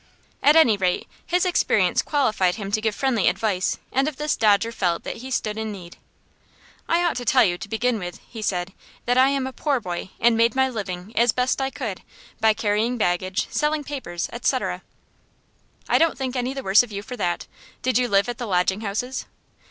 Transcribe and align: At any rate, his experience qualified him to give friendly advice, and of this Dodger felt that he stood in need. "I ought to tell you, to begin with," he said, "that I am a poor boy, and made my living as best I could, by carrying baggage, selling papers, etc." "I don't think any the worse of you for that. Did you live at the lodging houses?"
At 0.41 0.55
any 0.55 0.77
rate, 0.77 1.07
his 1.27 1.45
experience 1.45 2.01
qualified 2.01 2.55
him 2.55 2.71
to 2.71 2.81
give 2.81 2.95
friendly 2.95 3.27
advice, 3.27 3.77
and 3.91 4.07
of 4.07 4.15
this 4.15 4.35
Dodger 4.35 4.71
felt 4.71 5.03
that 5.03 5.17
he 5.17 5.29
stood 5.29 5.59
in 5.59 5.71
need. 5.71 5.97
"I 6.89 7.03
ought 7.03 7.15
to 7.17 7.23
tell 7.25 7.43
you, 7.45 7.55
to 7.59 7.69
begin 7.69 7.99
with," 7.99 8.19
he 8.27 8.41
said, 8.41 8.73
"that 9.05 9.19
I 9.19 9.29
am 9.29 9.45
a 9.45 9.53
poor 9.53 9.79
boy, 9.79 10.09
and 10.19 10.35
made 10.35 10.55
my 10.55 10.67
living 10.69 11.13
as 11.15 11.31
best 11.33 11.61
I 11.61 11.69
could, 11.69 12.01
by 12.39 12.55
carrying 12.55 12.97
baggage, 12.97 13.45
selling 13.51 13.83
papers, 13.83 14.27
etc." 14.33 14.81
"I 15.87 15.99
don't 15.99 16.17
think 16.17 16.35
any 16.35 16.55
the 16.55 16.63
worse 16.63 16.81
of 16.81 16.91
you 16.91 17.03
for 17.03 17.15
that. 17.17 17.45
Did 17.83 17.99
you 17.99 18.07
live 18.07 18.27
at 18.27 18.39
the 18.39 18.47
lodging 18.47 18.81
houses?" 18.81 19.27